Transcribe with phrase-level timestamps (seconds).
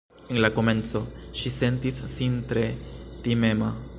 [0.35, 1.01] En la komenco
[1.41, 2.67] ŝi sentis sin tre
[3.29, 3.73] timema